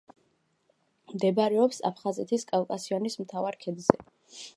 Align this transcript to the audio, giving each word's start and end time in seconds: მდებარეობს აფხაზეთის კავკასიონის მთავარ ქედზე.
მდებარეობს 1.11 1.81
აფხაზეთის 1.89 2.47
კავკასიონის 2.53 3.19
მთავარ 3.25 3.59
ქედზე. 3.67 4.01